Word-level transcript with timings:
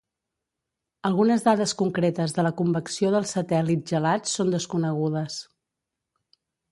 Algunes 1.09 1.43
dades 1.47 1.73
concretes 1.81 2.33
de 2.37 2.45
la 2.47 2.53
convecció 2.61 3.11
dels 3.17 3.33
satèl·lits 3.37 3.95
gelats 3.95 4.33
són 4.39 4.51
desconegudes. 4.55 5.37